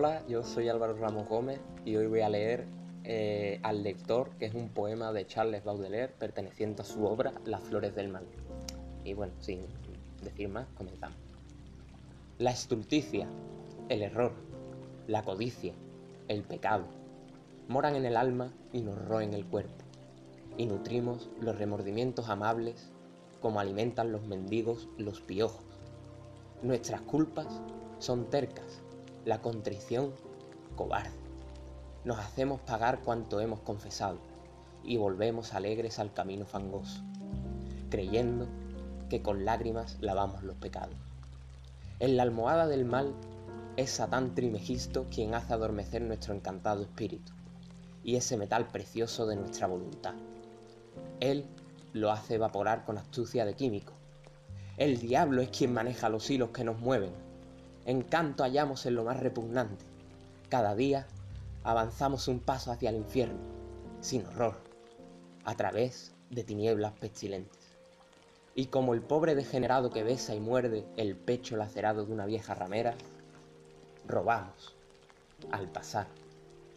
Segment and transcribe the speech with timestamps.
[0.00, 2.68] Hola, yo soy Álvaro Ramos Gómez y hoy voy a leer
[3.02, 7.64] eh, Al lector, que es un poema de Charles Baudelaire perteneciente a su obra Las
[7.64, 8.24] flores del mal.
[9.02, 9.62] Y bueno, sin
[10.22, 11.18] decir más, comenzamos.
[12.38, 13.26] La estulticia,
[13.88, 14.34] el error,
[15.08, 15.74] la codicia,
[16.28, 16.84] el pecado,
[17.66, 19.84] moran en el alma y nos roen el cuerpo,
[20.56, 22.92] y nutrimos los remordimientos amables
[23.40, 25.64] como alimentan los mendigos los piojos.
[26.62, 27.48] Nuestras culpas
[27.98, 28.80] son tercas,
[29.28, 30.14] la contrición
[30.74, 31.10] cobarde.
[32.02, 34.16] Nos hacemos pagar cuanto hemos confesado
[34.82, 37.02] y volvemos alegres al camino fangoso,
[37.90, 38.48] creyendo
[39.10, 40.96] que con lágrimas lavamos los pecados.
[42.00, 43.12] En la almohada del mal
[43.76, 47.30] es Satán Trimegisto quien hace adormecer nuestro encantado espíritu
[48.02, 50.14] y ese metal precioso de nuestra voluntad.
[51.20, 51.44] Él
[51.92, 53.92] lo hace evaporar con astucia de químico.
[54.78, 57.27] El diablo es quien maneja los hilos que nos mueven.
[57.88, 59.86] Encanto hallamos en lo más repugnante.
[60.50, 61.06] Cada día
[61.64, 63.38] avanzamos un paso hacia el infierno,
[64.02, 64.58] sin horror,
[65.44, 67.78] a través de tinieblas pestilentes
[68.54, 72.54] y como el pobre degenerado que besa y muerde el pecho lacerado de una vieja
[72.54, 72.94] ramera,
[74.06, 74.76] robamos,
[75.50, 76.08] al pasar,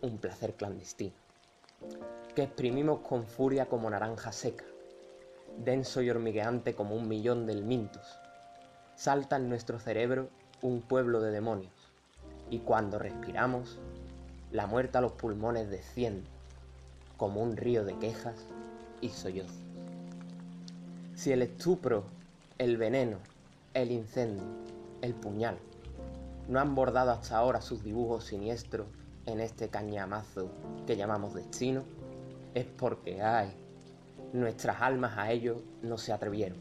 [0.01, 1.15] un placer clandestino,
[2.35, 4.63] que exprimimos con furia como naranja seca,
[5.57, 8.17] denso y hormigueante como un millón de elmintos.
[8.95, 10.29] Salta en nuestro cerebro
[10.61, 11.73] un pueblo de demonios,
[12.49, 13.79] y cuando respiramos,
[14.51, 16.27] la muerte a los pulmones desciende,
[17.17, 18.35] como un río de quejas
[18.99, 19.55] y sollozos.
[21.15, 22.03] Si el estupro,
[22.57, 23.17] el veneno,
[23.73, 24.43] el incendio,
[25.01, 25.57] el puñal
[26.47, 28.87] no han bordado hasta ahora sus dibujos siniestros
[29.25, 30.49] en este cañamazo
[30.85, 31.83] que llamamos destino,
[32.53, 33.53] es porque, ay,
[34.33, 36.57] nuestras almas a ello no se atrevieron.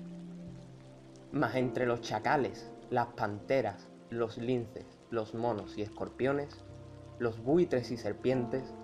[1.33, 6.65] Mas entre los chacales, las panteras, los linces, los monos y escorpiones,
[7.19, 8.75] los buitres y serpientes,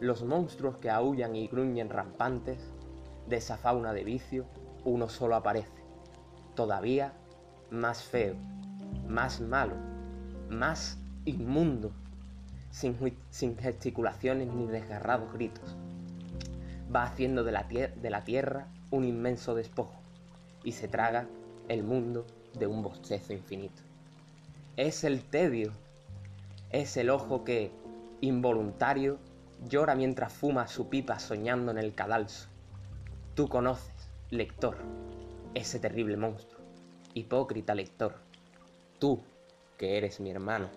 [0.00, 2.72] los monstruos que aullan y gruñen rampantes,
[3.28, 4.46] de esa fauna de vicio,
[4.84, 5.84] uno solo aparece,
[6.56, 7.12] todavía
[7.70, 8.34] más feo,
[9.06, 9.76] más malo,
[10.50, 11.92] más inmundo,
[12.70, 12.96] sin,
[13.30, 15.76] sin gesticulaciones ni desgarrados gritos.
[16.94, 20.00] Va haciendo de la, de la tierra un inmenso despojo
[20.64, 21.28] y se traga
[21.68, 22.26] el mundo
[22.58, 23.82] de un bostezo infinito.
[24.76, 25.72] Es el tedio,
[26.70, 27.70] es el ojo que,
[28.20, 29.18] involuntario,
[29.68, 32.48] llora mientras fuma su pipa soñando en el cadalso.
[33.34, 33.92] Tú conoces
[34.30, 34.76] lector,
[35.54, 36.60] ese terrible monstruo,
[37.14, 38.14] hipócrita lector,
[38.98, 39.20] tú
[39.78, 40.68] que eres mi hermano.